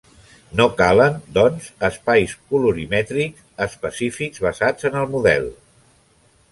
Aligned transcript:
No 0.59 0.65
calen, 0.77 1.19
doncs, 1.35 1.67
espais 1.89 2.33
colorimètrics 2.53 3.63
específics 3.67 4.45
basats 4.49 4.91
en 4.93 5.01
el 5.03 5.11
model. 5.17 5.49